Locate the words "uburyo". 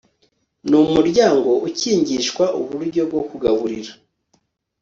2.61-3.01